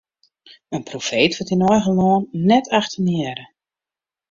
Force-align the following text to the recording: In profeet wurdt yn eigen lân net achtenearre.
In 0.75 0.87
profeet 0.91 1.31
wurdt 1.35 1.53
yn 1.55 1.67
eigen 1.73 1.95
lân 2.01 2.23
net 2.49 2.65
achtenearre. 2.79 3.45